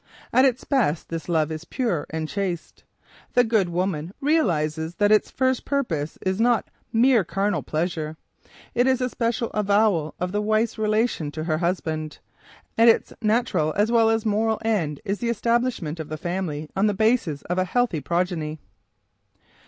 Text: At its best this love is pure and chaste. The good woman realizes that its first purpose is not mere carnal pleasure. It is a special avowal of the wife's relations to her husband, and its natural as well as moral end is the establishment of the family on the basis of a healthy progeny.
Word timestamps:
At 0.33 0.45
its 0.45 0.63
best 0.63 1.09
this 1.09 1.29
love 1.29 1.51
is 1.51 1.63
pure 1.63 2.07
and 2.09 2.27
chaste. 2.27 2.85
The 3.33 3.43
good 3.43 3.69
woman 3.69 4.13
realizes 4.19 4.95
that 4.95 5.11
its 5.11 5.29
first 5.29 5.63
purpose 5.63 6.17
is 6.25 6.39
not 6.41 6.67
mere 6.91 7.23
carnal 7.23 7.61
pleasure. 7.61 8.17
It 8.73 8.87
is 8.87 8.99
a 8.99 9.09
special 9.09 9.51
avowal 9.51 10.15
of 10.19 10.31
the 10.31 10.41
wife's 10.41 10.79
relations 10.79 11.33
to 11.35 11.43
her 11.43 11.59
husband, 11.59 12.17
and 12.79 12.89
its 12.89 13.13
natural 13.21 13.73
as 13.77 13.91
well 13.91 14.09
as 14.09 14.25
moral 14.25 14.59
end 14.65 15.01
is 15.05 15.19
the 15.19 15.29
establishment 15.29 15.99
of 15.99 16.09
the 16.09 16.17
family 16.17 16.67
on 16.75 16.87
the 16.87 16.95
basis 16.95 17.43
of 17.43 17.59
a 17.59 17.63
healthy 17.65 18.01
progeny. 18.01 18.59